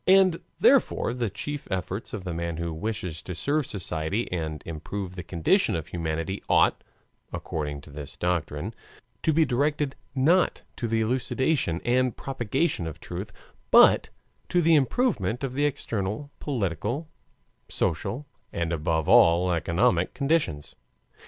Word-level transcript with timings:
And 0.07 0.41
therefore 0.59 1.13
the 1.13 1.29
chief 1.29 1.67
efforts 1.69 2.11
of 2.11 2.23
the 2.23 2.33
man 2.33 2.57
who 2.57 2.73
wishes 2.73 3.21
to 3.21 3.35
serve 3.35 3.67
society 3.67 4.27
and 4.31 4.63
improve 4.65 5.13
the 5.15 5.21
condition 5.21 5.75
of 5.75 5.89
humanity 5.89 6.41
ought, 6.49 6.83
according 7.31 7.81
to 7.81 7.91
this 7.91 8.17
doctrine, 8.17 8.73
to 9.21 9.31
be 9.31 9.45
directed 9.45 9.95
not 10.15 10.63
to 10.77 10.87
the 10.87 11.01
elucidation 11.01 11.81
and 11.85 12.17
propagation 12.17 12.87
of 12.87 12.99
truth, 12.99 13.31
but 13.69 14.09
to 14.49 14.59
the 14.59 14.73
improvement 14.73 15.43
of 15.43 15.53
the 15.53 15.65
external 15.65 16.31
political, 16.39 17.07
social, 17.69 18.25
and 18.51 18.73
above 18.73 19.07
all 19.07 19.53
economic 19.53 20.15
conditions. 20.15 20.73